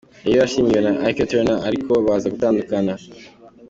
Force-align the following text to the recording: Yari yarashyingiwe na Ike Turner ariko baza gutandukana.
Yari 0.23 0.35
yarashyingiwe 0.37 0.81
na 0.83 0.93
Ike 1.11 1.23
Turner 1.29 1.59
ariko 1.67 1.91
baza 2.05 2.27
gutandukana. 2.33 2.93